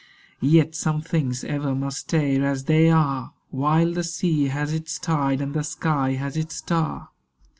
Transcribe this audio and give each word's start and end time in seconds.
Yet 0.39 0.73
some 0.73 1.03
things 1.03 1.43
ever 1.43 1.75
must 1.75 1.99
stay 1.99 2.41
as 2.41 2.63
they 2.63 2.89
are 2.89 3.33
While 3.51 3.93
the 3.93 4.03
sea 4.03 4.45
has 4.47 4.73
its 4.73 4.97
tide 4.97 5.41
and 5.41 5.53
the 5.53 5.63
sky 5.63 6.13
has 6.13 6.35
its 6.35 6.55
star. 6.55 7.09